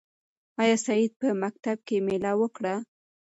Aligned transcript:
آیا 0.61 0.77
سعید 0.85 1.11
په 1.21 1.27
مکتب 1.43 1.77
کې 1.87 1.97
مېله 2.05 2.31
وکړه؟ 2.39 2.75